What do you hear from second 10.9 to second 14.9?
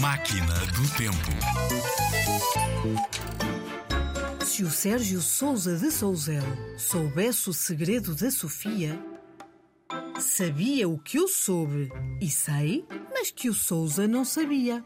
que eu soube e sei, mas que o Souza não sabia.